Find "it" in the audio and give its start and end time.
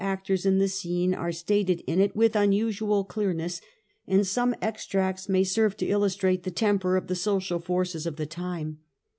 2.01-2.15